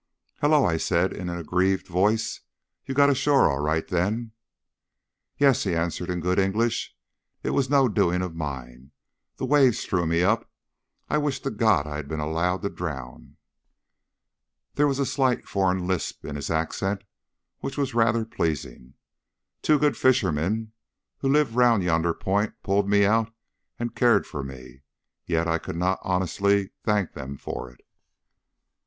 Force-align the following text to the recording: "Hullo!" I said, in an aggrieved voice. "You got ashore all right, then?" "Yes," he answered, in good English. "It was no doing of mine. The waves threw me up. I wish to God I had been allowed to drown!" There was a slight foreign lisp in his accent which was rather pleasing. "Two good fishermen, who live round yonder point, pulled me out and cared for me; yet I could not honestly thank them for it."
"Hullo!" 0.41 0.65
I 0.65 0.77
said, 0.77 1.13
in 1.13 1.29
an 1.29 1.37
aggrieved 1.37 1.85
voice. 1.85 2.39
"You 2.87 2.95
got 2.95 3.11
ashore 3.11 3.47
all 3.47 3.59
right, 3.59 3.87
then?" 3.87 4.31
"Yes," 5.37 5.63
he 5.63 5.75
answered, 5.75 6.09
in 6.09 6.21
good 6.21 6.39
English. 6.39 6.95
"It 7.43 7.51
was 7.51 7.69
no 7.69 7.87
doing 7.87 8.23
of 8.23 8.33
mine. 8.33 8.93
The 9.37 9.45
waves 9.45 9.85
threw 9.85 10.07
me 10.07 10.23
up. 10.23 10.49
I 11.07 11.19
wish 11.19 11.39
to 11.41 11.51
God 11.51 11.85
I 11.85 11.97
had 11.97 12.07
been 12.07 12.19
allowed 12.19 12.63
to 12.63 12.69
drown!" 12.71 13.37
There 14.73 14.87
was 14.87 14.97
a 14.97 15.05
slight 15.05 15.47
foreign 15.47 15.85
lisp 15.85 16.25
in 16.25 16.35
his 16.35 16.49
accent 16.49 17.03
which 17.59 17.77
was 17.77 17.93
rather 17.93 18.25
pleasing. 18.25 18.95
"Two 19.61 19.77
good 19.77 19.95
fishermen, 19.95 20.71
who 21.19 21.29
live 21.29 21.55
round 21.55 21.83
yonder 21.83 22.15
point, 22.15 22.55
pulled 22.63 22.89
me 22.89 23.05
out 23.05 23.31
and 23.77 23.93
cared 23.93 24.25
for 24.25 24.41
me; 24.41 24.81
yet 25.27 25.47
I 25.47 25.59
could 25.59 25.77
not 25.77 25.99
honestly 26.01 26.71
thank 26.83 27.13
them 27.13 27.37
for 27.37 27.69
it." 27.69 27.81